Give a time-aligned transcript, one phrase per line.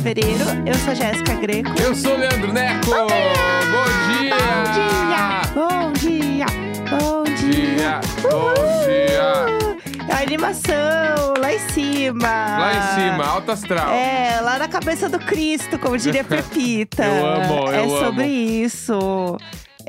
[0.00, 0.44] de fevereiro.
[0.66, 1.70] Eu sou Jéssica Greco.
[1.80, 2.86] Eu sou Leandro Neco.
[2.86, 3.06] Bom
[4.12, 4.34] dia!
[5.54, 6.46] Bom dia!
[6.88, 7.40] Bom dia!
[7.50, 8.54] Dia, bom
[8.84, 10.14] dia!
[10.14, 12.28] A animação lá em cima.
[12.28, 13.90] Lá em cima, alto astral.
[13.90, 17.04] É, lá na cabeça do Cristo, como diria Pepita.
[17.04, 17.98] Eu amo, eu É amo.
[17.98, 19.36] sobre isso.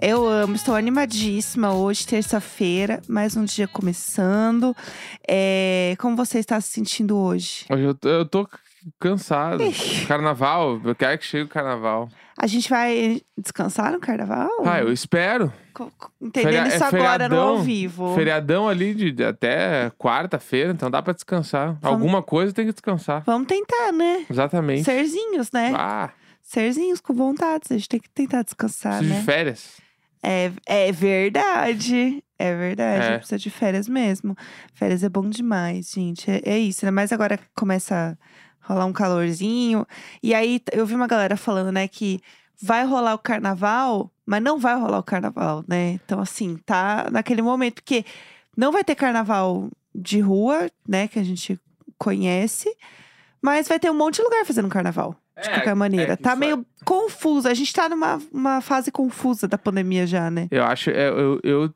[0.02, 4.76] Eu amo, estou animadíssima hoje, terça-feira, mais um dia começando.
[5.28, 7.66] É, como você está se sentindo hoje?
[7.70, 8.48] Hoje eu eu tô
[9.00, 9.64] cansado.
[10.08, 12.10] Carnaval, eu quero que chegue o carnaval.
[12.38, 14.50] A gente vai descansar no carnaval?
[14.66, 15.52] Ah, eu espero.
[15.74, 17.64] Co- Entendendo Feria- isso é agora no ao feriadão.
[17.64, 18.16] vivo.
[18.16, 21.78] Feriadão ali de, de até quarta-feira, então dá pra descansar.
[21.82, 23.24] Alguma coisa tem que descansar.
[23.26, 24.26] Vamos tentar, né?
[24.30, 24.84] Exatamente.
[24.84, 25.74] Serzinhos, né?
[25.76, 26.10] Ah,
[26.42, 27.64] Serzinhos com vontade.
[27.70, 29.26] A gente tem que tentar descansar, preciso de né?
[29.26, 29.78] férias.
[30.24, 32.24] É, é verdade.
[32.38, 33.06] É verdade.
[33.06, 33.18] É.
[33.18, 34.36] Precisa de férias mesmo.
[34.74, 36.30] Férias é bom demais, gente.
[36.30, 36.84] É, é isso.
[36.86, 38.18] Ainda mais agora que começa
[38.62, 39.86] rolar um calorzinho.
[40.22, 42.20] E aí, eu vi uma galera falando, né, que
[42.62, 46.00] vai rolar o carnaval, mas não vai rolar o carnaval, né?
[46.06, 47.76] Então, assim, tá naquele momento.
[47.76, 48.06] Porque
[48.56, 51.60] não vai ter carnaval de rua, né, que a gente
[51.98, 52.74] conhece.
[53.42, 55.16] Mas vai ter um monte de lugar fazendo carnaval.
[55.42, 56.14] De É, qualquer maneira.
[56.14, 57.48] é que tá isso meio confuso.
[57.48, 60.48] A gente tá numa uma fase confusa da pandemia já, né?
[60.52, 61.74] Eu acho, é, eu, eu,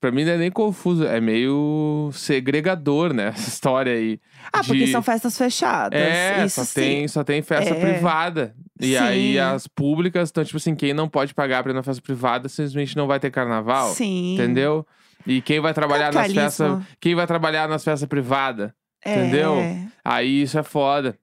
[0.00, 3.28] pra mim não é nem confuso, é meio segregador, né?
[3.36, 4.20] Essa história aí.
[4.52, 5.98] Ah, porque de- são festas fechadas.
[6.00, 6.74] É, Isso só sim.
[6.80, 7.80] tem, só tem festa É.
[7.80, 8.54] privada.
[8.80, 8.96] E Sim.
[8.98, 12.48] aí as públicas estão, tipo assim, quem não pode pagar pra ir na festa privada,
[12.48, 13.90] simplesmente não vai ter carnaval.
[13.92, 14.34] Sim.
[14.34, 14.86] Entendeu?
[15.26, 16.82] E quem vai trabalhar nas festas.
[16.98, 18.70] Quem vai trabalhar nas festas privadas?
[19.04, 19.14] É.
[19.14, 19.56] entendeu?
[20.04, 21.16] Aí isso é foda.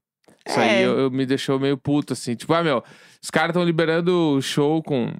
[0.48, 0.86] Isso aí É.
[0.86, 2.36] eu, eu me deixou meio puto, assim.
[2.36, 2.84] Tipo, ah, meu,
[3.22, 5.12] os caras estão liberando show com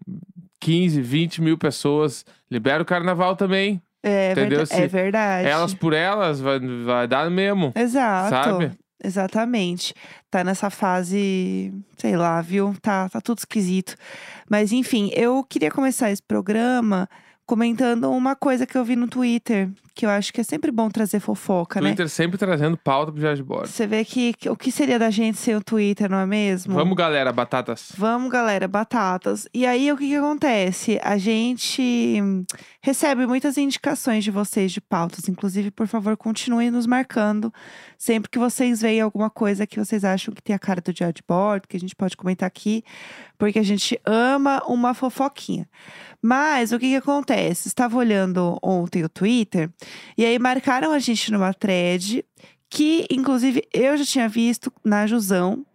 [0.60, 2.26] 15, 20 mil pessoas.
[2.50, 3.82] Libera o carnaval também.
[4.04, 4.60] É, Entendeu?
[4.60, 5.48] verda- Se é verdade.
[5.48, 7.74] Elas por elas, vai, vai dar mesmo.
[7.76, 8.30] Exato.
[8.30, 8.72] sabe?
[9.04, 9.94] Exatamente.
[10.30, 12.74] Tá nessa fase, sei lá, viu?
[12.82, 13.96] Tá, tá tudo esquisito.
[14.50, 17.08] Mas enfim, eu queria começar esse programa
[17.46, 20.90] comentando uma coisa que eu vi no Twitter, que eu acho que é sempre bom
[20.90, 21.90] trazer fofoca, né?
[21.90, 23.68] Twitter sempre trazendo pauta pro de Bordo.
[23.68, 26.76] Você vê que, o que seria da gente sem o Twitter, não é mesmo?
[26.76, 27.92] Vamos, galera, batatas.
[27.98, 29.48] Vamos, galera, batatas.
[29.52, 31.00] E aí, o que que acontece?
[31.02, 32.22] A gente
[32.80, 35.28] recebe muitas indicações de vocês de pautas.
[35.28, 37.52] Inclusive, por favor, continuem nos marcando.
[37.98, 41.24] Sempre que vocês veem alguma coisa que vocês acham que tem a cara do de
[41.28, 42.84] bordo, que a gente pode comentar aqui,
[43.36, 45.68] porque a gente ama uma fofoquinha.
[46.22, 47.68] Mas o que que acontece?
[47.68, 49.70] Estava olhando ontem o Twitter
[50.18, 52.24] e aí marcaram a gente numa thread
[52.70, 55.66] que, inclusive, eu já tinha visto na Jusão,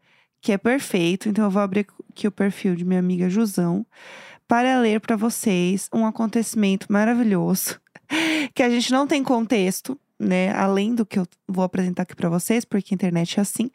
[0.40, 1.28] que é perfeito.
[1.28, 3.86] Então eu vou abrir aqui o perfil de minha amiga Jusão
[4.46, 7.80] para ler para vocês um acontecimento maravilhoso
[8.54, 10.52] que a gente não tem contexto, né?
[10.52, 13.70] Além do que eu vou apresentar aqui para vocês, porque a internet é assim.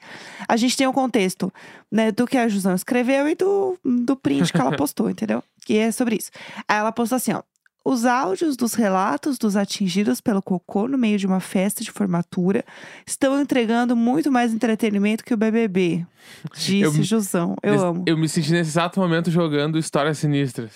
[0.47, 1.51] A gente tem o contexto,
[1.91, 5.43] né, do que a Jusão escreveu e do, do print que ela postou, entendeu?
[5.65, 6.29] Que é sobre isso.
[6.67, 7.41] Aí ela postou assim, ó.
[7.89, 12.65] Os áudios dos relatos dos atingidos pelo cocô no meio de uma festa de formatura
[13.05, 16.05] estão entregando muito mais entretenimento que o BBB.
[16.53, 17.55] Disse Eu Jusão.
[17.63, 18.03] Eu Nesse- amo.
[18.05, 20.71] Eu me senti nesse exato momento jogando Histórias Sinistras.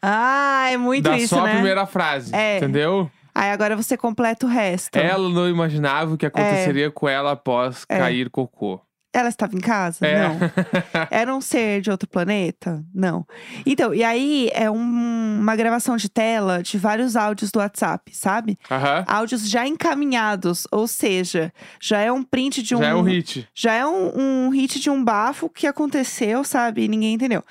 [0.00, 1.50] Ah, é muito da isso, só né?
[1.50, 2.56] a primeira frase, É.
[2.56, 3.10] entendeu?
[3.34, 4.96] Aí agora você completa o resto.
[4.96, 7.98] Ela não imaginava o que aconteceria com ela após É.
[7.98, 8.80] cair cocô.
[9.18, 10.06] Ela estava em casa?
[10.06, 10.18] É.
[10.28, 10.36] Não.
[11.10, 12.84] Era um ser de outro planeta?
[12.94, 13.26] Não.
[13.64, 18.58] Então, e aí é um- uma gravação de tela de vários áudios do WhatsApp, sabe?
[18.70, 19.04] Aham.
[19.06, 22.78] Áudios já encaminhados, ou seja, já é um print de um.
[22.78, 23.48] Já é um hit.
[23.54, 26.84] Já é um, um hit de um bafo que aconteceu, sabe?
[26.84, 27.42] E ninguém entendeu.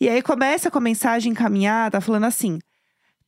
[0.00, 2.58] E aí começa com a mensagem encaminhada falando assim: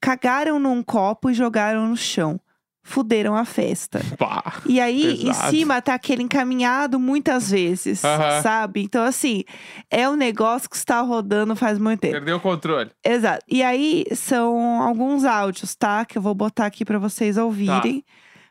[0.00, 2.40] cagaram num copo e jogaram no chão.
[2.84, 4.00] Fuderam a festa.
[4.18, 4.60] Pá.
[4.66, 5.50] E aí, em Pesado.
[5.50, 8.42] cima, tá aquele encaminhado muitas vezes, Aham.
[8.42, 8.82] sabe?
[8.82, 9.44] Então, assim,
[9.90, 12.14] é um negócio que está rodando faz muito tempo.
[12.14, 12.90] Perdeu o controle.
[13.04, 13.44] Exato.
[13.48, 16.04] E aí, são alguns áudios, tá?
[16.04, 18.04] Que eu vou botar aqui pra vocês ouvirem.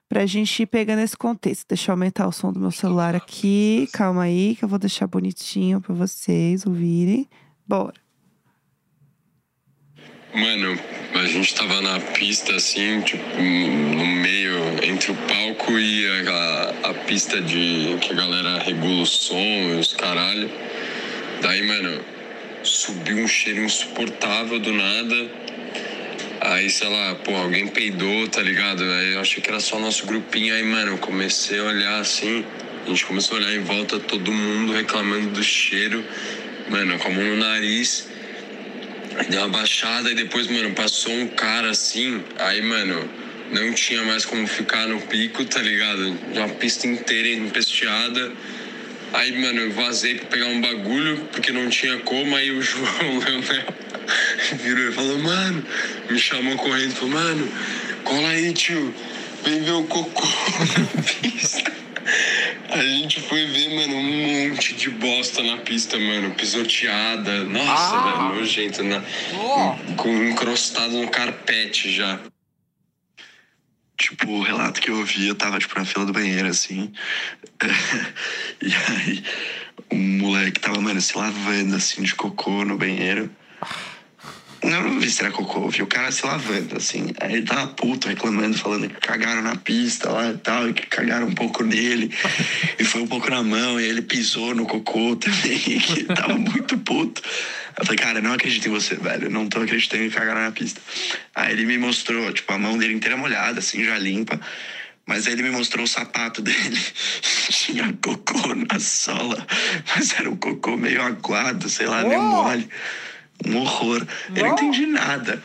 [0.07, 1.65] Pra gente ir pegando esse contexto.
[1.69, 3.87] Deixa eu aumentar o som do meu celular aqui.
[3.93, 7.29] Calma aí, que eu vou deixar bonitinho pra vocês ouvirem.
[7.65, 7.93] Bora.
[10.33, 10.79] Mano,
[11.13, 16.93] a gente tava na pista assim, tipo, no meio, entre o palco e a, a
[16.93, 20.49] pista de que a galera regula o som e os caralho.
[21.41, 21.99] Daí, mano,
[22.63, 25.29] subiu um cheiro insuportável do nada.
[26.39, 28.83] Aí, sei lá, pô, alguém peidou, tá ligado?
[28.83, 30.55] Aí eu achei que era só nosso grupinho.
[30.55, 32.45] Aí, mano, eu comecei a olhar assim.
[32.85, 36.05] A gente começou a olhar em volta, todo mundo reclamando do cheiro.
[36.69, 38.10] Mano, com a mão no nariz.
[39.29, 42.23] Deu uma baixada e depois, mano, passou um cara assim.
[42.39, 43.09] Aí, mano,
[43.51, 46.17] não tinha mais como ficar no pico, tá ligado?
[46.33, 48.31] Uma pista inteira empesteada.
[49.13, 53.19] Aí, mano, eu vazei pra pegar um bagulho, porque não tinha como, aí o João
[53.19, 53.65] Leonel
[54.63, 55.65] virou e falou, mano,
[56.09, 57.51] me chamou correndo, falou, mano,
[58.05, 58.93] cola aí, tio,
[59.43, 60.25] vem ver o cocô
[60.95, 61.50] na pista.
[62.81, 67.43] A gente foi ver, mano, um monte de bosta na pista, mano, pisoteada.
[67.43, 68.01] Nossa, Ah.
[68.17, 69.03] velho, nojento, né?
[69.97, 72.19] Com encrostado no carpete já.
[73.99, 76.91] Tipo, o relato que eu ouvi, eu tava, tipo, na fila do banheiro, assim.
[78.59, 79.23] e aí,
[79.91, 83.29] um moleque tava, mano, se lavando, assim, de cocô no banheiro.
[83.61, 83.90] Eu
[84.69, 87.07] não vi se era cocô, eu vi o cara se lavando, assim.
[87.19, 90.85] Aí ele tava puto, reclamando, falando que cagaram na pista lá e tal, e que
[90.85, 92.13] cagaram um pouco nele.
[92.77, 96.77] e foi um pouco na mão, e ele pisou no cocô também, que tava muito
[96.77, 97.21] puto.
[97.79, 99.25] Eu falei, cara, eu não acredito em você, velho.
[99.25, 100.79] Eu não tô acreditando que cagaram na pista.
[101.33, 104.39] Aí ele me mostrou, tipo, a mão dele inteira molhada, assim, já limpa.
[105.05, 106.79] Mas aí ele me mostrou o sapato dele.
[107.49, 109.45] Tinha cocô na sola.
[109.95, 112.43] Mas era um cocô meio aguado, sei lá, meio Uou!
[112.43, 112.69] mole.
[113.45, 114.05] Um horror.
[114.35, 115.41] Eu não entendi nada.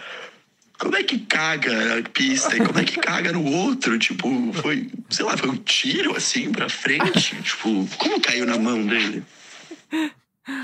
[0.79, 3.99] Como é que caga a pista e como é que caga no outro?
[3.99, 7.35] Tipo, foi, sei lá, foi um tiro assim pra frente?
[7.43, 9.25] tipo, como caiu na mão dele?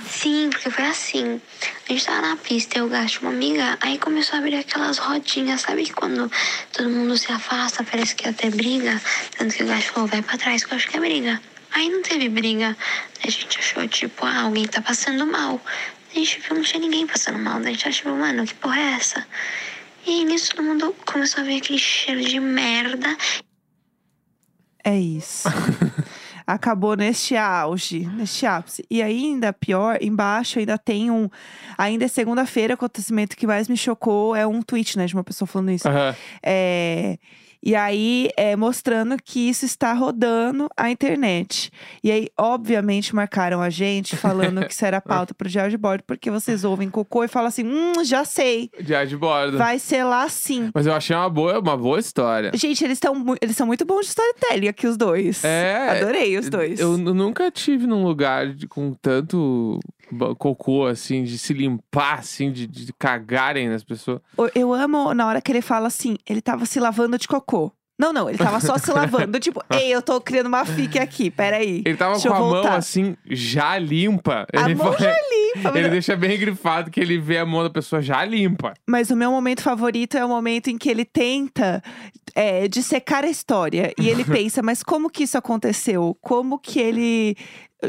[0.07, 1.41] Sim, porque foi assim.
[1.89, 5.63] A gente tava na pista, eu gasto uma amiga, aí começou a abrir aquelas rodinhas,
[5.63, 6.31] sabe que quando
[6.73, 9.01] todo mundo se afasta, parece que ia ter briga.
[9.37, 11.41] Tanto que o gasto falou, vai pra trás, que eu acho que é briga.
[11.73, 12.77] Aí não teve briga.
[13.27, 15.61] A gente achou, tipo, ah, alguém tá passando mal.
[16.13, 17.59] A gente viu, não tinha ninguém passando mal.
[17.59, 19.27] Daí a gente achou, mano, que porra é essa?
[20.07, 23.17] E nisso todo mundo começou a ver aquele cheiro de merda.
[24.85, 25.49] É isso.
[26.45, 28.85] Acabou neste auge, neste ápice.
[28.91, 31.31] E ainda pior, embaixo ainda tem um.
[31.79, 35.25] Ainda é segunda-feira, o acontecimento que mais me chocou é um tweet, né, de uma
[35.25, 35.89] pessoa falando isso.
[35.89, 36.15] Aham.
[36.43, 37.17] É,
[37.63, 41.71] e aí, é, mostrando que isso está rodando a internet.
[42.03, 46.03] E aí, obviamente, marcaram a gente falando que isso era pauta pro diário de bordo,
[46.07, 49.59] porque vocês ouvem cocô e falam assim: hum, já sei, Diário de bordo.
[49.59, 50.71] vai ser lá sim.
[50.75, 52.51] Mas eu achei uma boa, uma boa história.
[52.55, 55.45] Gente, eles, tão, eles são muito bons de storytelling aqui, os dois.
[55.45, 56.81] É, Adorei os dois.
[56.81, 59.79] Eu nunca tive num lugar de- com tanto
[60.39, 64.21] cocô, assim, de se limpar, assim, de, de cagarem nas pessoas.
[64.55, 67.73] Eu- amo na hora que ele fala assim, ele tava se lavando de cocô.
[67.99, 69.39] Não, não, ele tava só se lavando.
[69.39, 71.83] Tipo, ei, eu tô criando uma fique aqui, peraí.
[71.87, 72.77] Ele tava com a mão, voltar.
[72.77, 74.47] assim, já limpa.
[74.53, 75.15] A ele mão já
[75.55, 75.79] limpa.
[75.79, 78.75] Ele deixa bem grifado que ele vê a mão da pessoa já limpa.
[78.89, 81.81] Mas o meu momento favorito é o momento em que ele tenta
[82.35, 83.93] é, dissecar a história.
[83.97, 86.17] E ele pensa, mas como que isso aconteceu?
[86.21, 87.37] Como que ele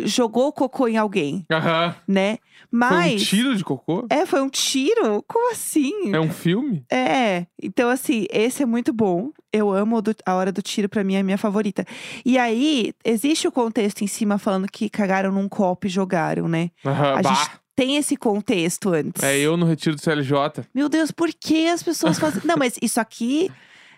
[0.04, 1.96] jogou cocô em alguém, Aham.
[2.08, 2.38] né?
[2.38, 2.42] Foi
[2.72, 3.24] um Mas.
[3.24, 4.06] tiro de cocô?
[4.10, 5.24] É, foi um tiro?
[5.28, 6.14] Como assim?
[6.14, 6.84] É um filme?
[6.92, 9.30] É, então assim, esse é muito bom.
[9.52, 11.86] Eu amo o do- a hora do tiro, pra mim é a minha favorita.
[12.26, 16.72] E aí, existe o contexto em cima falando que cagaram num copo e jogaram, né?
[16.84, 17.20] Aham.
[17.20, 17.34] A bah.
[17.34, 19.22] gente tem esse contexto antes.
[19.22, 20.66] É eu no retiro do CLJ.
[20.74, 22.42] Meu Deus, por que as pessoas fazem.
[22.46, 23.52] Não, mas isso aqui.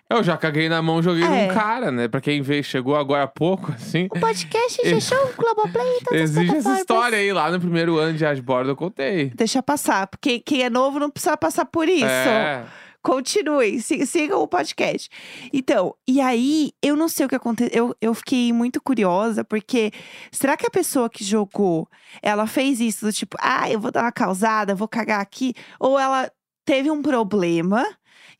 [0.10, 1.48] Eu já caguei na mão, joguei É.
[1.48, 2.08] num cara, né?
[2.08, 4.06] Pra quem veio, chegou agora há pouco, assim.
[4.16, 6.80] O podcast G-Show, Globoplay, todas as Existe essa plataformas.
[6.80, 9.32] história aí, lá no primeiro ano de Asbordo eu contei.
[9.36, 12.06] Deixa passar, porque quem é novo não precisa passar por isso.
[12.06, 12.64] É.
[13.02, 15.10] Continuem, si- sigam o podcast.
[15.54, 17.72] Então, e aí, eu não sei o que aconteceu.
[17.74, 19.92] Eu, eu fiquei muito curiosa, porque
[20.32, 21.88] será que a pessoa que jogou,
[22.22, 25.54] ela fez isso do tipo, ah, eu vou dar uma causada, vou cagar aqui?
[25.80, 26.32] Ou ela
[26.66, 27.86] teve um problema,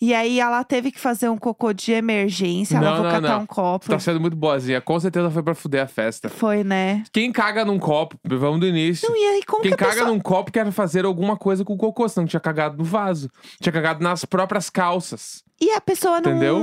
[0.02, 3.36] e aí ela teve que fazer um cocô de emergência, ela Não, vou não, catar
[3.36, 3.42] não.
[3.44, 3.90] um copo.
[3.90, 4.82] Tá sendo muito boazinha.
[4.82, 6.30] Com certeza foi pra fuder a festa.
[6.30, 7.04] Foi, né?
[7.12, 9.08] Quem caga num copo, vamos do início.
[9.10, 10.10] Não, e aí, como Quem que a caga pessoa...
[10.12, 13.30] num copo quer fazer alguma coisa com o cocô, senão tinha cagado no vaso.
[13.62, 15.44] Tinha cagado nas próprias calças.
[15.62, 16.32] E a pessoa não.
[16.32, 16.60] Entendeu?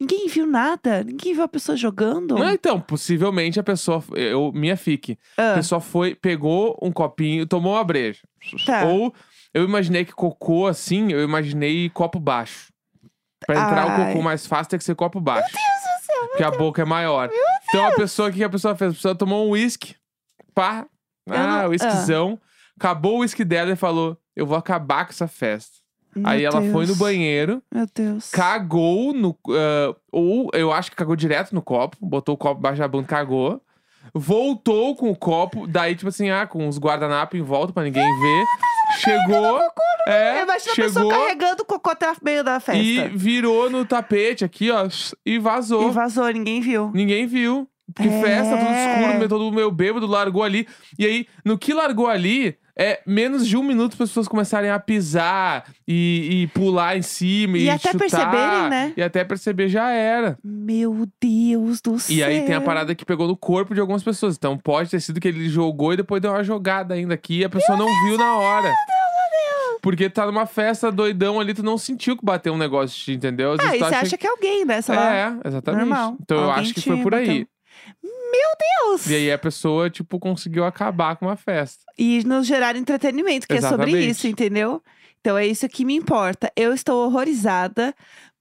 [0.00, 1.04] Ninguém viu nada.
[1.04, 2.34] Ninguém viu a pessoa jogando.
[2.36, 4.02] Não, então, possivelmente a pessoa.
[4.14, 5.18] Eu, minha fique.
[5.36, 8.20] A Ah, pessoa foi, pegou um copinho, tomou uma breja.
[8.64, 8.84] Tá.
[8.86, 9.12] Ou
[9.56, 12.72] eu imaginei que cocô assim, eu imaginei copo baixo.
[13.46, 14.06] Pra entrar o Ai.
[14.08, 15.48] cocô mais fácil tem que ser copo baixo.
[15.54, 16.28] Meu Deus do céu.
[16.28, 17.30] Porque a boca é maior.
[17.68, 18.90] Então a pessoa, o que que a pessoa fez?
[18.92, 19.94] A pessoa tomou um uísque,
[20.54, 20.86] pá.
[21.28, 22.38] Ah, não- uísquezão.
[22.78, 25.78] Acabou o uísque dela e falou: Eu vou acabar com essa festa.
[26.14, 26.98] meu Aí ela foi no Deus.
[26.98, 28.30] banheiro, Meu Deus.
[28.30, 29.36] cagou no.
[29.50, 33.06] ah, ou eu acho que cagou direto no copo, botou o copo embaixo da bunda,
[33.08, 33.60] cagou.
[34.14, 38.04] Voltou com o copo, daí, tipo assim, ah, com os guardanapos em volta pra ninguém
[38.20, 38.44] ver.
[38.98, 39.60] Chegou.
[40.06, 42.80] É, Imagina a chegou pessoa carregando o cocô até o meio da festa.
[42.80, 44.86] e virou no tapete aqui, ó,
[45.24, 45.88] e vazou.
[45.88, 46.90] E vazou, ninguém viu.
[46.94, 47.68] Ninguém viu.
[47.94, 48.20] Porque É.
[48.20, 50.66] festa, tudo escuro, todo meio bêbado, largou ali.
[50.98, 54.68] E aí, no que largou ali, é menos de um minuto para as pessoas começarem
[54.68, 58.92] a pisar e, e pular em cima e, E até chutar, perceberem, né?
[58.96, 60.36] E até perceber já era.
[60.44, 62.14] Meu Deus do céu.
[62.16, 64.36] E aí tem a parada que pegou no corpo de algumas pessoas.
[64.36, 67.44] Então pode ter sido que ele jogou e depois deu uma jogada ainda aqui e
[67.44, 68.70] a pessoa não viu na hora.
[69.80, 73.52] Porque tá numa festa doidão ali, tu não sentiu que bateu um negócio, entendeu?
[73.52, 74.82] Às Ah, e você acha acha que é alguém, né?
[74.82, 75.14] Sei lá.
[75.14, 75.80] É, exatamente.
[75.88, 76.16] Normal.
[76.20, 77.46] Então eu Alguém acho que foi por aí.
[78.02, 79.06] Meu Deus!
[79.08, 81.84] E aí a pessoa, tipo, conseguiu acabar com uma festa.
[81.98, 84.10] E nos gerar entretenimento, que é sobre Exatamente.
[84.10, 84.82] isso, entendeu?
[85.20, 86.52] Então é isso que me importa.
[86.54, 87.94] Eu estou horrorizada,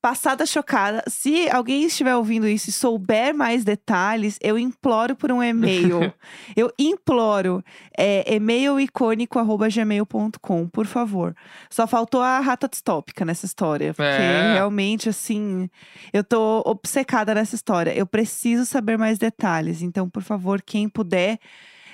[0.06, 1.04] passada chocada.
[1.08, 6.14] Se alguém estiver ouvindo isso e souber mais detalhes, eu imploro por um e-mail.
[6.56, 7.64] eu imploro.
[7.98, 11.36] É e-mailicônico.gmail.com, por favor.
[11.72, 13.96] Só faltou a rata distópica nessa história.
[13.96, 14.54] Porque É.
[14.54, 15.68] realmente, assim,
[16.14, 17.92] eu tô obcecada nessa história.
[17.92, 19.82] Eu preciso saber mais detalhes.
[19.82, 21.40] Então, por favor, quem puder.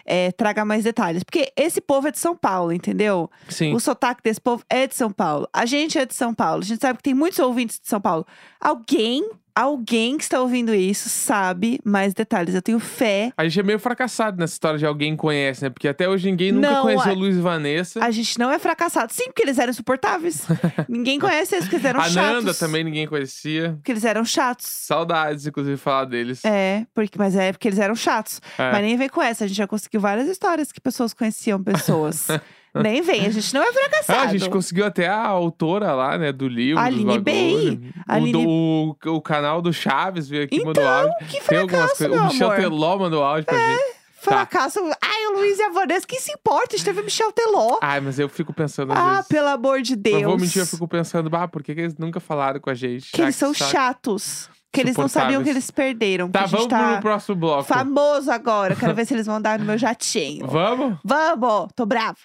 [0.05, 1.23] É, traga mais detalhes.
[1.23, 3.29] Porque esse povo é de São Paulo, entendeu?
[3.47, 3.73] Sim.
[3.73, 5.47] O sotaque desse povo é de São Paulo.
[5.53, 6.61] A gente é de São Paulo.
[6.61, 8.25] A gente sabe que tem muitos ouvintes de São Paulo.
[8.59, 12.55] Alguém, alguém que está ouvindo isso sabe mais detalhes.
[12.55, 13.31] Eu tenho fé.
[13.37, 15.69] A gente é meio fracassado nessa história de alguém conhece, né?
[15.69, 18.03] Porque até hoje ninguém nunca Não, conheceu a- Luiz e Vanessa.
[18.03, 19.11] A gente não é fracassado.
[19.13, 20.43] Sim, porque eles eram insuportáveis.
[20.87, 22.15] Ninguém conhece eles, porque eles eram A chatos.
[22.43, 23.73] Nanda também ninguém conhecia.
[23.73, 24.65] Porque eles eram chatos.
[24.67, 26.43] Saudades, inclusive, falar deles.
[26.45, 28.41] É, porque, mas é porque eles eram chatos.
[28.57, 28.71] É.
[28.71, 29.43] Mas nem vem com essa.
[29.43, 32.27] A gente já conseguiu várias histórias que pessoas conheciam pessoas.
[32.81, 33.25] nem vem.
[33.25, 34.19] A gente não é fracassado.
[34.19, 36.79] Ah, a gente conseguiu até a autora lá, né, do livro.
[36.81, 37.19] Aline.
[37.19, 37.91] Bey.
[38.07, 41.13] O, Aline- do- o, o canal do Chaves veio aqui e mandou Então, áudio.
[41.27, 42.15] que Tem algumas fracasso, coisas.
[42.17, 42.59] meu O Michel amor.
[42.59, 42.61] É.
[42.63, 43.79] Teló mandou áudio pra gente.
[43.79, 44.01] Tá.
[44.21, 44.79] Fracasso.
[45.03, 46.75] Ai, o Luiz e a Vanessa, quem se importa?
[46.75, 47.79] A gente teve o Michel Teló.
[47.81, 49.27] Ai, mas eu fico pensando Ah, vezes.
[49.27, 50.21] pelo amor de Deus.
[50.21, 52.75] Não vou mentir, eu fico pensando, bah, por que, que eles nunca falaram com a
[52.75, 53.11] gente?
[53.11, 53.71] Que eles são saco.
[53.71, 54.49] chatos.
[54.71, 56.29] Que eles não sabiam que eles perderam.
[56.29, 57.63] Tá, vamos tá pro próximo bloco.
[57.63, 58.73] famoso agora.
[58.75, 60.45] Quero ver se eles vão dar no meu jatinho.
[60.47, 60.97] Vamos?
[61.03, 61.69] Vamos!
[61.75, 62.15] Tô brava.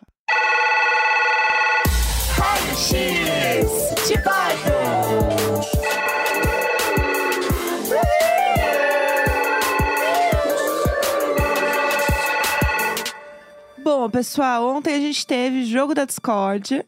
[13.83, 16.85] Bom, pessoal, ontem a gente teve jogo da Discord,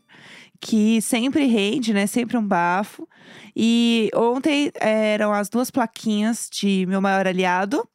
[0.61, 2.07] que sempre rende, né?
[2.07, 3.09] Sempre um bafo.
[3.57, 7.89] E ontem eram as duas plaquinhas de meu maior aliado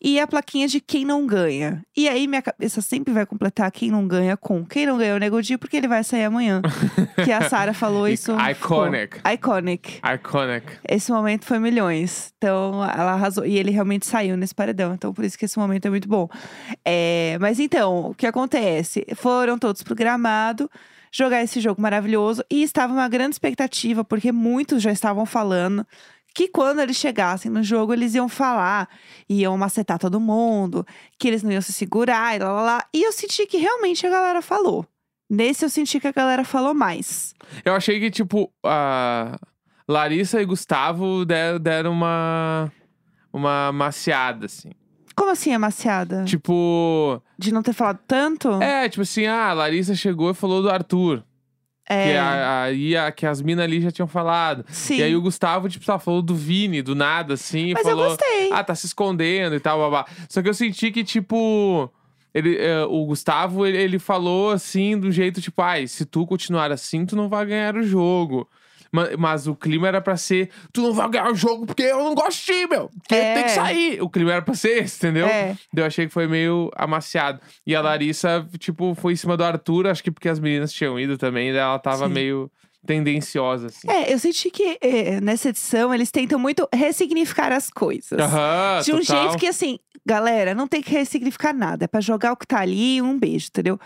[0.00, 1.82] e a plaquinha de quem não ganha.
[1.96, 5.18] E aí minha cabeça sempre vai completar quem não ganha com quem não ganha o
[5.18, 6.60] Nego Di, porque ele vai sair amanhã.
[7.24, 8.32] que a Sara falou isso.
[8.38, 9.20] Iconic.
[9.32, 10.00] Iconic.
[10.14, 10.66] Iconic.
[10.88, 12.32] Esse momento foi milhões.
[12.36, 13.46] Então, ela arrasou.
[13.46, 14.92] E ele realmente saiu nesse paredão.
[14.94, 16.28] Então, por isso que esse momento é muito bom.
[16.84, 19.06] É, mas então, o que acontece?
[19.16, 20.70] Foram todos pro gramado
[21.10, 22.44] jogar esse jogo maravilhoso.
[22.50, 25.86] E estava uma grande expectativa, porque muitos já estavam falando
[26.36, 28.90] que quando eles chegassem no jogo, eles iam falar,
[29.26, 30.86] iam macetar todo mundo,
[31.18, 32.84] que eles não iam se segurar e lá, lá, lá.
[32.92, 34.84] E eu senti que realmente a galera falou.
[35.30, 37.34] Nesse eu senti que a galera falou mais.
[37.64, 39.38] Eu achei que, tipo, a
[39.88, 42.70] Larissa e Gustavo der- deram uma.
[43.32, 44.70] Uma maciada, assim.
[45.14, 46.24] Como assim, amaciada?
[46.24, 47.22] Tipo.
[47.38, 48.50] De não ter falado tanto?
[48.62, 51.24] É, tipo assim, ah, a Larissa chegou e falou do Arthur.
[51.88, 54.64] É, Que, a, aí a- que as minas ali já tinham falado.
[54.68, 54.96] sim.
[54.98, 57.72] E aí o Gustavo, tipo, só falou do Vini, do nada, assim.
[57.74, 58.52] Mas eu falou, gostei.
[58.52, 60.04] Ah, tá se escondendo e tal, babá.
[60.28, 61.90] Só que eu senti que, tipo.
[62.34, 66.70] Ele, é, o Gustavo, ele, ele falou assim, do jeito tipo, ai, se tu continuar
[66.70, 68.46] assim, tu não vai ganhar o jogo.
[68.96, 71.98] Ma- Mas, o clima era pra ser, tu não vai ganhar o jogo porque eu
[72.02, 72.88] não gosto de ti, meu.
[72.88, 73.34] Porque É.
[73.34, 74.00] tem que sair.
[74.02, 75.26] O clima era pra ser esse, entendeu?
[75.26, 75.54] É.
[75.74, 77.40] Eu achei que foi meio amaciado.
[77.66, 80.98] E a Larissa, tipo, foi em cima do Arthur, acho que porque as meninas tinham
[80.98, 82.14] ido também, daí ela tava Sim.
[82.14, 82.50] meio
[82.86, 83.88] tendenciosa, assim.
[83.90, 88.18] É, eu senti que é, nessa edição eles tentam muito ressignificar as coisas.
[88.18, 89.22] Aham, de um total.
[89.22, 91.84] jeito que, assim, galera, não tem que ressignificar nada.
[91.84, 93.78] É pra jogar o que tá ali e um beijo, entendeu?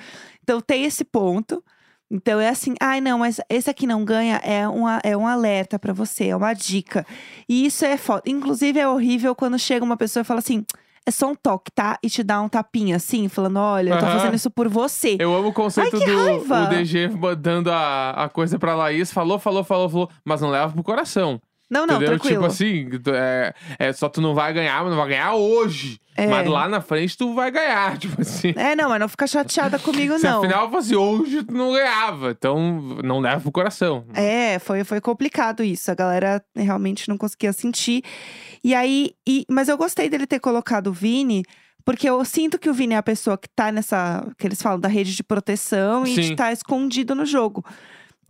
[0.43, 1.65] Então tem esse ponto.
[2.11, 5.79] Então é assim, ai não, mas esse aqui não ganha, é, uma, é um alerta
[5.79, 7.07] pra você, é uma dica.
[7.49, 8.23] E isso é foda.
[8.27, 10.65] Inclusive é horrível quando chega uma pessoa e fala assim.
[11.07, 11.99] É só um toque, tá?
[12.03, 15.17] E te dá um tapinha assim, falando: olha, eu tô fazendo isso por você.
[15.19, 19.11] Eu amo o conceito Ai, do o DG mandando a, a coisa pra Laís.
[19.11, 20.11] Falou, falou, falou, falou.
[20.23, 21.41] Mas não leva pro coração.
[21.71, 22.19] Não, não, entendeu?
[22.19, 22.43] tranquilo.
[22.43, 25.99] Tipo assim, é, é só tu não vai ganhar, mas não vai ganhar hoje.
[26.23, 26.27] É.
[26.27, 27.97] Mas lá na frente tu vai ganhar.
[27.99, 28.53] Tipo assim.
[28.57, 30.39] É, não, mas não fica chateada comigo, Se não.
[30.39, 32.31] afinal fosse hoje, tu não ganhava.
[32.31, 34.05] Então não leva pro coração.
[34.15, 35.91] É, foi, foi complicado isso.
[35.91, 38.03] A galera realmente não conseguia sentir.
[38.63, 41.43] E aí, e- mas eu gostei dele ter colocado o Vini,
[41.85, 44.27] porque eu sinto que o Vini é a pessoa que tá nessa.
[44.39, 46.31] que eles falam da rede de proteção e de Sim.
[46.33, 47.65] estar escondido no jogo.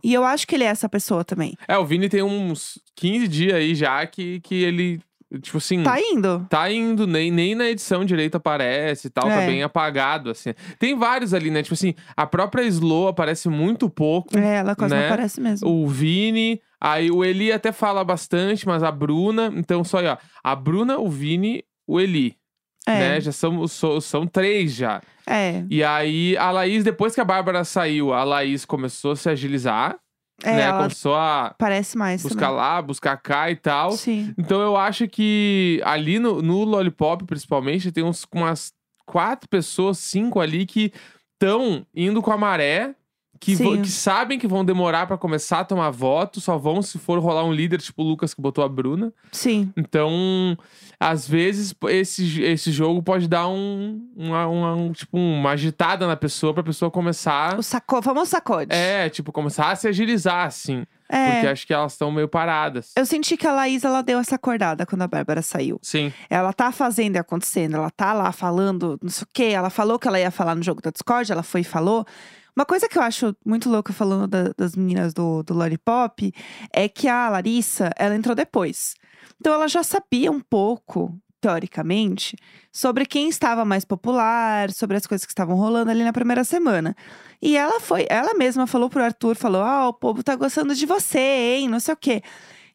[0.03, 1.53] E eu acho que ele é essa pessoa também.
[1.67, 4.99] É, o Vini tem uns 15 dias aí já que, que ele
[5.41, 5.81] Tipo assim.
[5.83, 6.45] Tá indo.
[6.49, 9.45] Tá indo, nem, nem na edição direito aparece e tal, tá É.
[9.47, 10.53] bem apagado, assim.
[10.77, 11.63] Tem vários ali, né?
[11.63, 14.37] Tipo assim, a própria Slow aparece muito pouco.
[14.37, 14.99] É, ela quase Né?
[15.01, 15.69] não aparece mesmo.
[15.69, 19.51] O Vini, aí o Eli até fala bastante, mas a Bruna.
[19.55, 20.17] Então, só aí, ó.
[20.43, 22.35] A Bruna, o Vini, o Eli.
[22.87, 23.21] é, Né?
[23.21, 25.01] Já são, so- são três já.
[25.27, 25.63] é.
[25.69, 29.97] E aí, a Laís, depois que a Bárbara saiu, a Laís começou a se agilizar,
[30.43, 30.71] É, né?
[30.71, 32.55] Começou a aparece mais buscar também.
[32.55, 33.91] lá, buscar cá e tal.
[33.91, 34.33] Sim.
[34.37, 38.73] Então eu acho que ali no, no Lollipop, principalmente, tem uns, umas
[39.05, 40.91] quatro pessoas, cinco ali que
[41.33, 42.95] estão indo com a maré.
[43.43, 43.81] Que, Sim.
[43.81, 47.43] que sabem que vão demorar pra começar a tomar voto, só vão se for rolar
[47.43, 49.11] um líder, tipo o Lucas que botou a Bruna.
[49.31, 49.73] Sim.
[49.75, 50.55] Então,
[50.99, 56.15] às vezes, esse, esse jogo pode dar um, uma, uma- um, tipo, uma agitada na
[56.15, 57.57] pessoa pra pessoa começar.
[57.57, 57.99] O saco...
[58.03, 58.71] famoso sacode.
[58.75, 60.85] É, tipo, começar a se agilizar, assim.
[61.09, 61.31] É.
[61.31, 62.91] Porque acho que elas estão meio paradas.
[62.95, 65.79] Eu senti que a Laís, ela deu essa acordada quando a Bárbara saiu.
[65.81, 66.13] Sim.
[66.29, 69.43] Ela tá fazendo e acontecendo, ela tá lá falando, não sei o quê.
[69.45, 72.05] Ela falou que ela ia falar no jogo da Discord, ela foi e falou.
[72.55, 76.31] Uma coisa que eu acho muito louca falando da- das meninas do, do Lollipop
[76.73, 78.93] é que a Larissa, ela entrou depois.
[79.39, 82.35] Então ela já sabia um pouco, teoricamente,
[82.71, 86.95] sobre quem estava mais popular, sobre as coisas que estavam rolando ali na primeira semana.
[87.41, 90.85] E ela foi, ela mesma falou pro Arthur, falou: "Ah, o povo tá gostando de
[90.85, 92.21] você, hein, não sei o quê".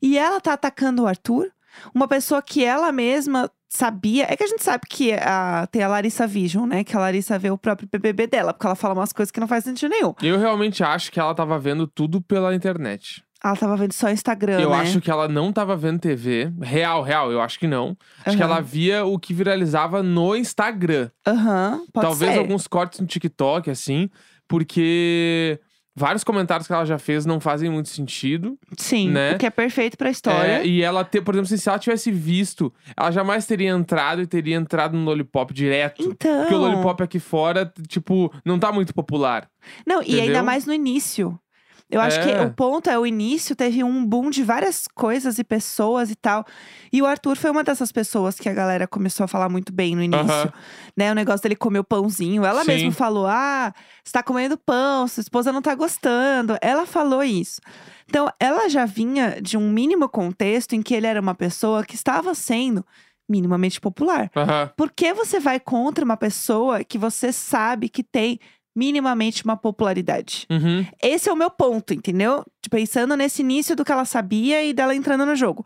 [0.02, 1.50] E ela tá atacando o Arthur,
[1.95, 4.26] uma pessoa que ela mesma sabia.
[4.28, 6.83] É que a gente sabe que a, tem a Larissa Vision, né?
[6.83, 9.47] Que a Larissa vê o próprio BBB dela, porque ela fala umas coisas que não
[9.47, 10.14] faz sentido nenhum.
[10.23, 13.23] Eu realmente acho que ela tava vendo tudo pela internet.
[13.45, 14.76] Ela tava vendo só Instagram, Eu né?
[14.76, 16.50] acho que ela não tava vendo TV.
[16.61, 17.97] Real, real, eu acho que não.
[18.25, 18.52] Acho que Aham.
[18.52, 21.11] ela via o que viralizava no Instagram.
[21.26, 22.38] Aham, pode Talvez ser.
[22.38, 24.09] alguns cortes no TikTok, assim.
[24.49, 25.61] Porque
[25.97, 28.59] vários comentários que ela já fez não fazem muito sentido.
[28.76, 29.33] Sim, né?
[29.33, 30.61] o que é perfeito pra história.
[30.61, 34.26] É, e ela ter, por exemplo, se ela tivesse visto, ela jamais teria entrado e
[34.26, 36.03] teria entrado no Lollipop direto.
[36.03, 36.41] Então.
[36.41, 39.49] Porque o Lollipop aqui fora, tipo, não tá muito popular.
[39.87, 40.45] Não, e ainda Entendeu?
[40.45, 41.38] mais no início.
[41.88, 42.42] Eu acho que É.
[42.42, 46.44] o ponto é o início teve um boom de várias coisas e pessoas e tal.
[46.92, 49.94] E o Arthur foi uma dessas pessoas que a galera começou a falar muito bem
[49.94, 50.52] no início.
[50.96, 51.12] Né?
[51.12, 52.44] O negócio dele comer o pãozinho.
[52.44, 52.66] Ela Sim.
[52.72, 53.72] mesma falou: Ah,
[54.02, 56.56] você tá comendo pão, sua esposa não tá gostando.
[56.60, 57.60] Ela falou isso.
[58.08, 61.94] Então, ela já vinha de um mínimo contexto em que ele era uma pessoa que
[61.94, 62.84] estava sendo
[63.28, 64.30] minimamente popular.
[64.36, 64.70] Aham.
[64.76, 68.38] Por que você vai contra uma pessoa que você sabe que tem
[68.76, 70.47] minimamente uma popularidade?
[70.50, 70.86] Uhum.
[71.02, 72.45] Esse é o meu ponto, entendeu?
[72.71, 75.65] Pensando nesse início do que ela sabia e dela entrando no jogo.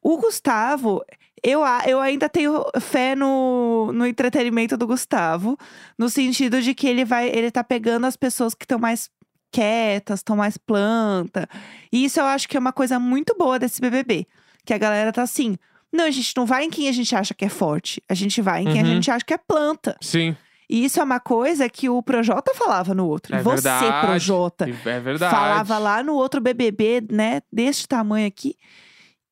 [0.00, 1.02] O Gustavo,
[1.42, 5.58] eu, a- eu ainda tenho fé no, no entretenimento do Gustavo,
[5.98, 9.10] no sentido de que ele vai, ele tá pegando as pessoas que estão mais
[9.50, 11.48] quietas, estão mais planta.
[11.92, 14.26] E isso eu acho que é uma coisa muito boa desse BBB,
[14.64, 15.56] que a galera tá assim,
[15.92, 18.42] não, a gente não vai em quem a gente acha que é forte, a gente
[18.42, 18.90] vai em quem a Uhum.
[18.94, 19.96] gente acha que é planta.
[20.02, 20.36] Sim,
[20.68, 23.34] E isso é uma coisa que o Projota falava no outro.
[23.36, 24.06] é você, verdade.
[24.06, 25.34] Projota, É verdade.
[25.34, 28.54] falava lá no outro BBB, né, deste tamanho aqui.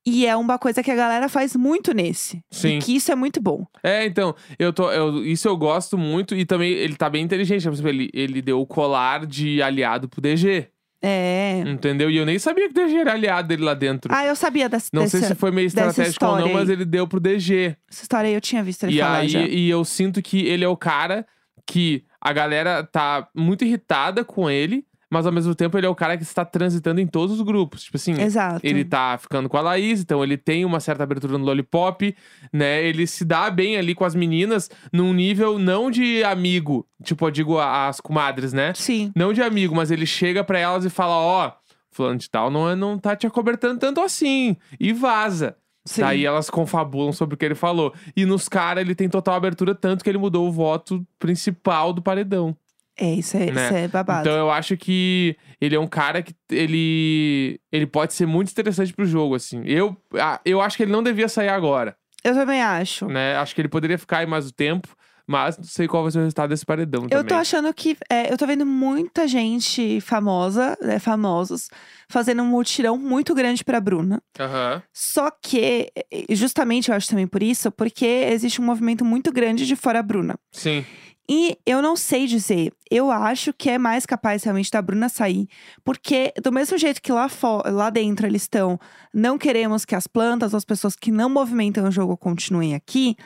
[0.04, 2.42] E é uma coisa que a galera faz muito nesse.
[2.50, 2.78] Sim.
[2.78, 3.64] E que isso é muito bom.
[3.84, 7.62] É, então, eu tô, eu- isso eu gosto muito e também ele tá bem inteligente.
[7.62, 10.66] Por exemplo, ele, ele deu o colar de aliado pro DG,
[11.02, 11.64] É.
[11.66, 12.08] entendeu?
[12.10, 14.12] E eu nem sabia que o DG era aliado dele lá dentro.
[14.14, 16.68] Ah, eu sabia dessa, não dessa, sei se foi meio estratégico ou não, história mas
[16.70, 16.76] aí.
[16.76, 17.76] ele deu pro DG.
[17.90, 19.40] essa história aí eu tinha visto ele E falar aí, já.
[19.40, 21.26] e eu sinto que ele é o cara
[21.66, 25.94] que a galera tá muito irritada com ele, mas ao mesmo tempo ele é o
[25.94, 27.84] cara que está transitando em todos os grupos.
[27.84, 28.60] Tipo assim, Exato.
[28.64, 32.16] ele tá ficando com a Laís, então ele tem uma certa abertura no Lollipop,
[32.50, 32.82] né?
[32.82, 37.30] Ele se dá bem ali com as meninas num nível não de amigo, tipo, eu
[37.30, 38.72] digo as comadres, né?
[38.74, 39.12] Sim.
[39.14, 41.52] Não de amigo, mas ele chega pra elas e fala: Ó,
[41.90, 44.56] fulano de tal não, é- não tá te acobertando tanto assim.
[44.80, 45.56] E vaza.
[45.84, 46.00] Sim.
[46.00, 47.92] Daí elas confabulam sobre o que ele falou.
[48.16, 52.00] E nos caras ele tem total abertura, tanto que ele mudou o voto principal do
[52.00, 52.56] paredão.
[52.98, 53.64] É, isso é, né?
[53.66, 54.28] isso é babado.
[54.28, 58.92] Então eu acho que ele é um cara que ele ele pode ser muito interessante
[58.92, 59.62] pro jogo, assim.
[59.66, 59.96] Eu,
[60.44, 63.06] eu acho que ele não devia sair agora, Eu também acho.
[63.06, 63.36] né?
[63.36, 64.88] Acho que ele poderia ficar aí mais o tempo,
[65.26, 67.26] mas não sei qual vai ser o resultado desse paredão Eu também.
[67.26, 67.96] tô achando que.
[68.10, 71.68] é, eu tô vendo muita gente famosa, né, famosos,
[72.10, 74.22] fazendo um mutirão muito grande pra Bruna.
[74.38, 74.82] Aham.
[74.92, 75.90] Só que,
[76.30, 80.36] justamente eu acho também por isso, porque existe um movimento muito grande de fora Bruna.
[80.52, 80.84] Sim.
[81.34, 85.48] E eu não sei dizer, eu acho que é mais capaz realmente da Bruna sair,
[85.82, 87.26] porque do mesmo jeito que lá,
[87.72, 88.78] lá dentro eles estão,
[89.14, 93.16] não queremos que as plantas, as pessoas que não movimentam o jogo continuem aqui.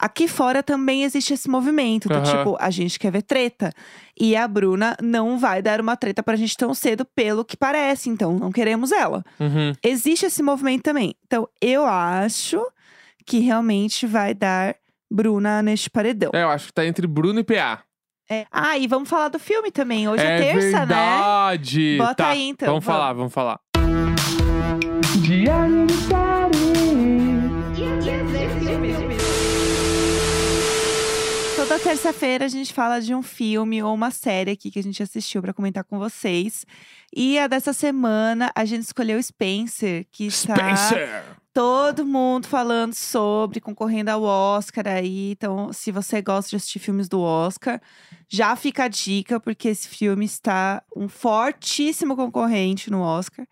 [0.00, 2.22] Aqui fora também existe esse movimento, do Aham.
[2.38, 3.70] tipo, a gente quer ver treta.
[4.18, 8.08] E a Bruna não vai dar uma treta pra gente tão cedo, pelo que parece,
[8.08, 9.74] então não queremos ela Uhum.
[9.84, 11.14] existe esse movimento também.
[11.26, 12.58] Então, eu acho
[13.26, 14.74] que realmente vai dar
[15.10, 16.30] Bruna neste paredão.
[16.34, 17.82] É, eu acho que tá entre Bruno e PA.
[18.30, 18.46] É.
[18.50, 20.08] Ah, e vamos falar do filme também.
[20.08, 20.86] Hoje é, é terça, né?
[20.86, 21.96] verdade.
[21.98, 22.28] Bota tá.
[22.28, 23.00] aí, então, Vamos vamos.
[23.00, 23.60] falar, vamos falar.
[31.56, 35.02] Toda terça-feira a gente fala de um filme ou uma série aqui que a gente
[35.02, 36.64] assistiu pra comentar com vocês.
[37.14, 41.22] E a dessa semana a gente escolheu Spencer, que está Spencer!
[41.52, 45.32] Todo mundo falando sobre, concorrendo ao Oscar aí.
[45.32, 47.80] Então, se você gosta de assistir filmes do Oscar,
[48.28, 53.46] já fica a dica, porque esse filme está um fortíssimo concorrente no Oscar.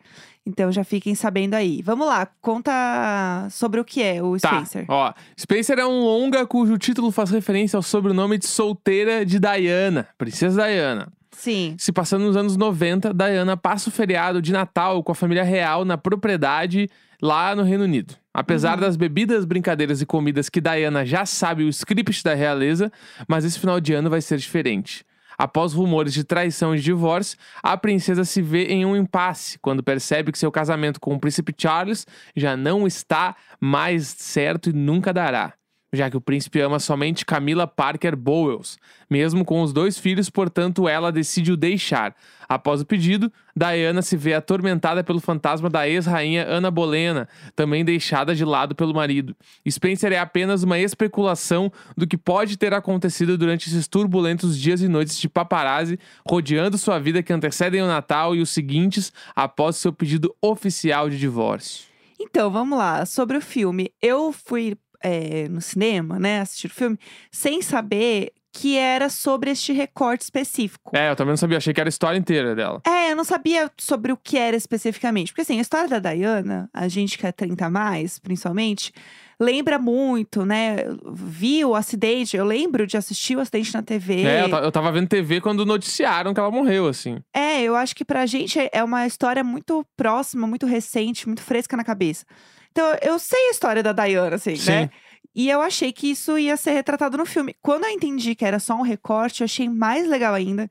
[0.47, 1.83] Então já fiquem sabendo aí.
[1.83, 4.87] Vamos lá, conta sobre o que é o Tá, Spencer.
[4.89, 5.13] ó.
[5.39, 10.63] Spencer é um longa cujo título faz referência ao sobrenome de solteira de Diana, Princesa
[10.67, 11.13] Diana.
[11.33, 11.77] Sim.
[11.79, 15.85] Se passando nos anos 90, Diana passa o feriado de Natal com a família real
[15.85, 16.89] na propriedade
[17.21, 18.15] lá no Reino Unido.
[18.33, 18.81] Apesar Uhum.
[18.83, 22.91] das bebidas, brincadeiras e comidas que Diana já sabe o script da realeza,
[23.27, 25.05] mas esse final de ano vai ser diferente.
[25.37, 29.85] Após rumores de traição e de divórcio, a princesa se vê em um impasse quando
[29.85, 32.05] percebe que seu casamento com o príncipe Charles
[32.35, 35.55] já não está mais certo e nunca dará.
[35.91, 40.87] Já que o príncipe ama somente Camila Parker Bowles, mesmo com os dois filhos, portanto,
[40.87, 42.15] ela decide o deixar.
[42.47, 48.35] Após o pedido, Diana se vê atormentada pelo fantasma da ex-rainha Ana Bolena, também deixada
[48.35, 49.35] de lado pelo marido.
[49.69, 54.89] Spencer é apenas uma especulação do que pode ter acontecido durante esses turbulentos dias e
[54.89, 59.93] noites de paparazzi, rodeando sua vida que antecedem o Natal e os seguintes após seu
[59.93, 61.87] pedido oficial de divórcio.
[62.21, 63.07] Então, vamos lá.
[63.07, 63.91] Sobre o filme.
[64.03, 66.99] Eu fui é, no cinema, né, assistir o filme,
[67.31, 70.97] sem saber que era sobre este recorte específico.
[70.97, 72.81] É, eu também não sabia, achei que era a história inteira dela.
[72.87, 75.33] É, eu não sabia sobre o que era especificamente.
[75.33, 78.93] Porque, assim, a história da Diana, a gente que é 30 a mais, principalmente,
[79.41, 80.79] lembra muito, né?
[81.13, 84.23] Viu o acidente, eu lembro de assistir o acidente na TV.
[84.23, 87.21] É, eu, eu tava vendo TV quando noticiaram que ela morreu, assim.
[87.33, 91.77] É, eu acho que pra gente é uma história muito próxima, muito recente, muito fresca
[91.77, 92.25] na cabeça.
[92.73, 94.71] Então, eu sei a história da Diana, assim, Sim.
[94.71, 94.91] né?
[95.35, 97.55] E eu achei que isso ia ser retratado no filme.
[97.63, 100.69] Quando eu entendi que era só um recorte, eu achei mais legal ainda.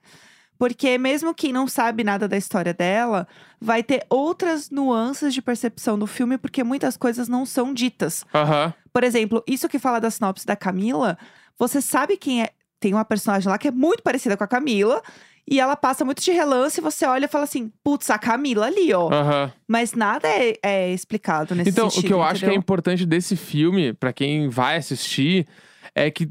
[0.58, 3.28] Porque mesmo quem não sabe nada da história dela,
[3.62, 8.26] vai ter outras nuances de percepção do filme, porque muitas coisas não são ditas.
[8.34, 8.74] Aham.
[8.92, 11.18] Por exemplo, isso que fala da sinopse da Camila,
[11.58, 12.50] você sabe quem é.
[12.80, 15.02] Tem uma personagem lá que é muito parecida com a Camila.
[15.50, 18.66] E ela passa muito de relance e você olha e fala assim: putz, a Camila
[18.66, 19.10] ali, ó.
[19.12, 19.52] Aham.
[19.68, 22.04] Mas nada é, é explicado nesse Então, sentido.
[22.06, 22.60] o que eu acho que é entendeu?
[22.60, 25.48] importante desse filme, pra quem vai assistir,
[25.96, 26.30] é que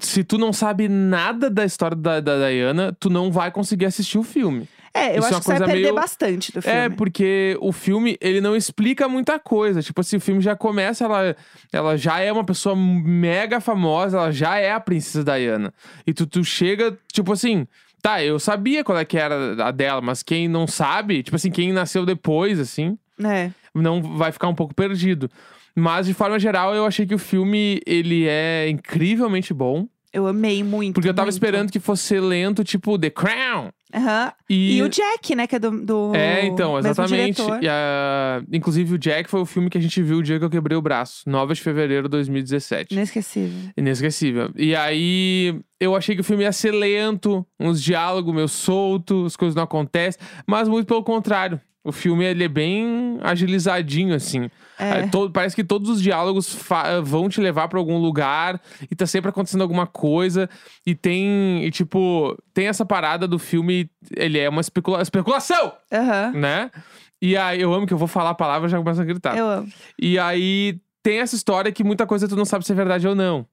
[0.00, 4.18] se tu não sabe nada da história da, da Diana, tu não vai conseguir assistir
[4.18, 4.68] o filme.
[4.94, 6.76] É, eu isso é acho uma que você vai perder meio- bastante do filme.
[6.78, 9.82] É, porque o filme, ele não explica muita coisa.
[9.82, 11.36] Tipo assim, o filme já começa, ela,
[11.72, 15.72] ela já é uma pessoa mega famosa, ela já é a princesa Diana.
[16.06, 17.66] E tu, tu chega, tipo assim,
[18.02, 21.50] tá, eu sabia qual é que era a dela, mas quem não sabe, tipo assim,
[21.50, 23.50] quem nasceu depois, assim, É.
[23.74, 25.30] não vai ficar um pouco perdido.
[25.78, 29.86] Mas, de forma geral, eu achei que o filme, ele é incrivelmente bom.
[30.12, 30.94] Eu amei muito.
[30.94, 31.34] Porque eu tava muito.
[31.34, 33.68] esperando que fosse lento, tipo The Crown.
[33.94, 34.32] Aham.
[34.48, 34.82] E, E...
[34.82, 35.46] o Jack, né?
[35.46, 35.70] Que é do.
[35.84, 37.42] do É, então, exatamente.
[37.62, 40.44] E a- Inclusive, o Jack foi o filme que a gente viu o dia que
[40.44, 41.22] eu quebrei o braço.
[41.26, 42.94] 9 de fevereiro de 2017.
[42.94, 43.70] Inesquecível.
[43.76, 44.50] Inesquecível.
[44.56, 49.36] E aí, eu achei que o filme ia ser lento, uns diálogos meio soltos, as
[49.36, 50.20] coisas não acontecem.
[50.46, 51.60] Mas muito pelo contrário.
[51.88, 54.50] O filme, ele é bem agilizadinho, assim.
[54.78, 55.00] É.
[55.00, 56.56] É, todo- parece que todos os diálogos
[57.02, 60.48] vão te levar pra algum lugar e tá sempre acontecendo alguma coisa.
[60.86, 66.32] E tem, e, tipo, tem essa parada do filme, ele é uma especula- especulação, Aham.
[66.34, 66.70] né?
[67.20, 69.36] E aí, eu amo que eu vou falar a palavra e já começo a gritar.
[69.36, 69.68] Eu amo.
[70.00, 73.14] E aí, tem essa história que muita coisa tu não sabe se é verdade ou
[73.14, 73.46] não.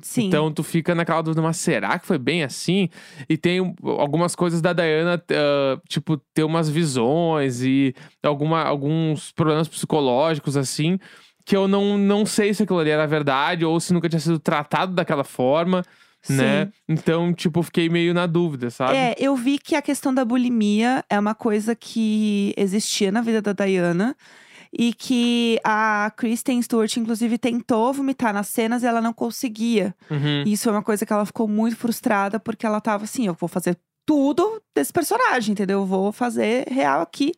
[0.00, 0.26] Sim.
[0.26, 2.88] Então tu fica naquela dúvida, mas será que foi bem assim?
[3.28, 9.32] E tem um- algumas coisas da Diana, ah, tipo, ter umas visões e alguma, alguns
[9.32, 10.98] problemas psicológicos, assim,
[11.44, 14.38] que eu não, não sei se aquilo ali era verdade ou se nunca tinha sido
[14.38, 15.82] tratado daquela forma,
[16.28, 16.66] né?
[16.66, 16.72] Sim.
[16.88, 18.96] Então, tipo, fiquei meio na dúvida, sabe?
[18.96, 23.40] É, eu vi que a questão da bulimia é uma coisa que existia na vida
[23.40, 24.14] da Diana.
[24.72, 29.94] E que a Kristen Stewart, inclusive, tentou vomitar nas cenas e ela não conseguia.
[30.10, 30.44] Uhum.
[30.46, 33.48] Isso é uma coisa que ela ficou muito frustrada, porque ela tava assim: eu vou
[33.48, 35.80] fazer tudo desse personagem, entendeu?
[35.80, 37.32] Eu vou fazer real aqui.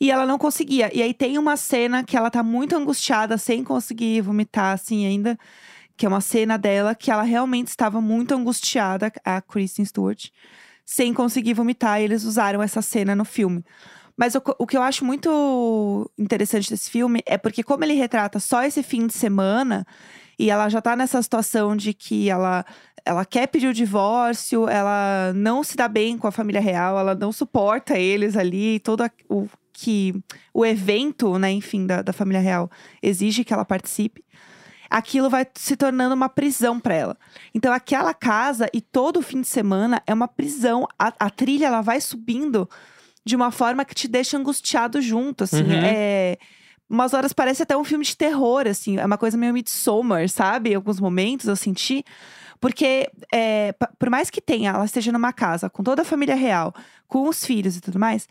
[0.00, 0.90] E ela não conseguia.
[0.96, 5.36] E aí tem uma cena que ela tá muito angustiada, sem conseguir vomitar, assim, ainda.
[5.96, 10.28] Que é uma cena dela que ela realmente estava muito angustiada, a Kristen Stewart,
[10.84, 12.00] sem conseguir vomitar.
[12.00, 13.64] E eles usaram essa cena no filme.
[14.18, 18.40] Mas o, o que eu acho muito interessante desse filme é porque, como ele retrata
[18.40, 19.86] só esse fim de semana,
[20.36, 22.64] e ela já tá nessa situação de que ela,
[23.04, 27.14] ela quer pedir o divórcio, ela não se dá bem com a família real, ela
[27.14, 30.12] não suporta eles ali, todo o que
[30.52, 32.68] o evento, né, enfim, da, da família real
[33.00, 34.24] exige que ela participe.
[34.90, 37.16] Aquilo vai se tornando uma prisão pra ela.
[37.54, 40.88] Então, aquela casa e todo fim de semana é uma prisão.
[40.98, 42.68] A, a trilha ela vai subindo
[43.28, 45.62] de uma forma que te deixa angustiado junto, assim.
[45.62, 45.82] Uhum.
[45.84, 46.38] É,
[46.88, 48.96] umas horas parece até um filme de terror, assim.
[48.96, 50.70] É uma coisa meio Midsommar, sabe?
[50.70, 52.02] Em alguns momentos eu senti.
[52.58, 56.74] Porque, é, por mais que tenha, ela esteja numa casa com toda a família real,
[57.06, 58.26] com os filhos e tudo mais,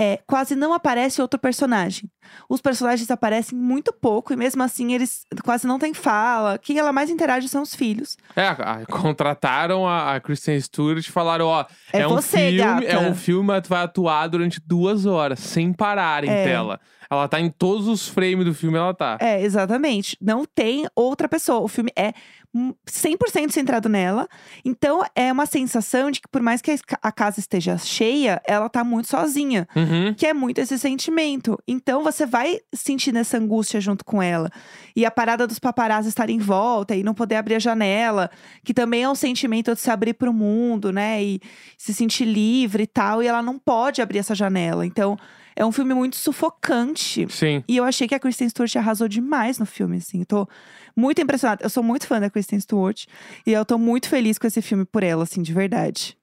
[0.00, 2.10] é, quase não aparece outro personagem.
[2.48, 6.58] Os personagens aparecem muito pouco e mesmo assim eles quase não têm fala.
[6.58, 8.16] Quem ela mais interage são os filhos.
[8.34, 12.56] É, a- contrataram a, a Kristen Stewart e falaram, ó, É é, um você, filme,
[12.58, 12.84] gata.
[12.86, 16.44] é um filme, mas tu vai atuar durante duas horas, sem parar em É.
[16.44, 16.80] tela.
[17.10, 19.18] Ela tá em todos os frames do filme, ela tá.
[19.20, 20.16] É, exatamente.
[20.18, 21.60] Não tem outra pessoa.
[21.60, 22.14] O filme é
[22.54, 24.28] 100% centrado nela.
[24.64, 28.84] Então, é uma sensação de que, por mais que a casa esteja cheia, ela tá
[28.84, 29.66] muito sozinha.
[29.74, 30.14] Uhum.
[30.14, 31.58] Que é muito esse sentimento.
[31.66, 34.50] Então, você vai sentir essa angústia junto com ela.
[34.94, 38.30] E a parada dos paparazzi estarem em volta e não poder abrir a janela.
[38.62, 41.22] Que também é um sentimento de se abrir pro mundo, né?
[41.22, 41.40] E
[41.78, 43.22] se sentir livre e tal.
[43.22, 44.84] E ela não pode abrir essa janela.
[44.84, 45.16] Então,
[45.56, 47.26] é um filme muito sufocante.
[47.30, 47.62] Sim.
[47.68, 50.20] E eu achei que a Kristen Stewart arrasou demais no filme, assim.
[50.20, 50.48] Eu tô
[50.96, 51.64] muito impressionada.
[51.64, 53.04] Eu sou muito fã da Kristen Stewart.
[53.46, 56.16] E eu tô muito feliz com esse filme por ela, assim, de verdade.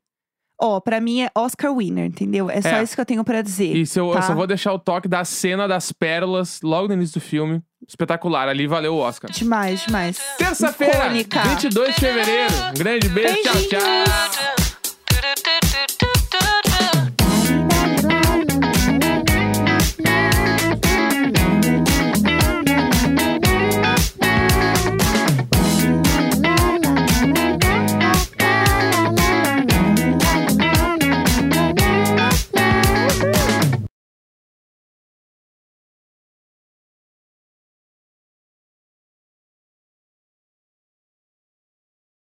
[0.62, 2.50] Ó, pra mim é Oscar winner, entendeu?
[2.50, 2.84] É só É.
[2.84, 3.86] isso que eu tenho pra dizer.
[3.86, 4.24] Se eu, eu tá?
[4.24, 7.64] só vou deixar o toque da cena das pérolas logo no início do filme.
[7.88, 9.32] Espetacular, ali valeu o Oscar.
[9.32, 10.20] Demais, demais.
[10.38, 11.42] Terça-feira, Icônica.
[11.44, 12.54] 22 de fevereiro.
[12.72, 13.70] Um grande beijo, tchau, Beijinhos.
[13.70, 14.59] tchau.